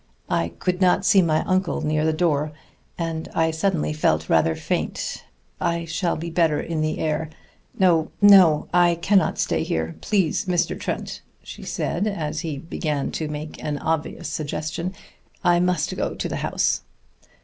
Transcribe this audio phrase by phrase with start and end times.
[0.31, 2.53] I could not see my uncle near the door,
[2.97, 5.23] and I suddenly felt rather faint....
[5.59, 7.29] I shall be better in the air....
[7.77, 8.67] No, no!
[8.73, 10.75] I cannot stay here please, Mr.
[10.79, 14.95] Trent!" she said, as he began to make an obvious suggestion.
[15.43, 16.81] "I must go to the house."